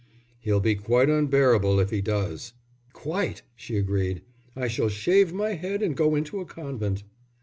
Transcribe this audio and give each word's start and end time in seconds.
"He'll 0.39 0.59
be 0.59 0.73
quite 0.73 1.11
unbearable 1.11 1.79
if 1.79 1.91
he 1.91 2.01
does." 2.01 2.53
"Quite!" 2.91 3.43
she 3.55 3.77
agreed. 3.77 4.23
"I 4.55 4.67
shall 4.67 4.89
shave 4.89 5.31
my 5.31 5.53
head 5.53 5.83
and 5.83 5.95
go 5.95 6.15
into 6.15 6.39
a 6.39 6.45
convent." 6.45 7.03